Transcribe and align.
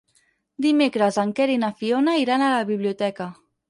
Dimecres 0.67 1.21
en 1.25 1.35
Quer 1.41 1.49
i 1.59 1.59
na 1.67 1.71
Fiona 1.85 2.19
iran 2.25 2.49
a 2.49 2.53
la 2.59 2.69
biblioteca. 2.75 3.35